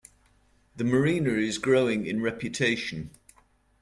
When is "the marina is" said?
0.77-1.59